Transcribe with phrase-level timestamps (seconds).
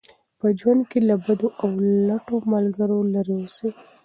[0.39, 1.69] په ژوند کې له بدو او
[2.07, 3.69] لټو ملګرو لرې اوسئ.